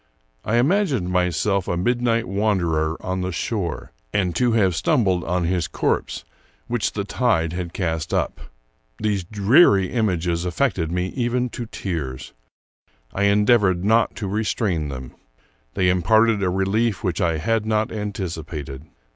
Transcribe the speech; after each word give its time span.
I 0.43 0.55
imagined 0.55 1.09
myself 1.11 1.67
a 1.67 1.77
midnight 1.77 2.27
wanderer 2.27 2.97
on 3.05 3.21
the 3.21 3.31
shore, 3.31 3.91
and 4.11 4.35
to 4.35 4.53
have 4.53 4.75
stumbled 4.75 5.23
on 5.25 5.43
his 5.43 5.67
corpse, 5.67 6.25
which 6.65 6.93
the 6.93 7.03
tide 7.03 7.53
had 7.53 7.71
cast 7.71 8.11
up. 8.11 8.41
These 8.97 9.23
dreary 9.23 9.91
images 9.91 10.43
affected 10.43 10.91
me 10.91 11.09
even 11.09 11.49
to 11.49 11.67
tears. 11.67 12.33
I 13.13 13.25
endeav 13.25 13.59
ored 13.59 13.83
not 13.83 14.15
to 14.15 14.27
restrain 14.27 14.87
them. 14.89 15.11
They 15.75 15.87
imparted 15.87 16.41
a 16.41 16.49
relief 16.49 17.03
which 17.03 17.21
I 17.21 17.37
had 17.37 17.67
not 17.67 17.91
anticipated. 17.91 18.87